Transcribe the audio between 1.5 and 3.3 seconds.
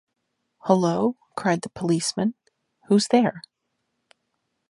the policeman, "who's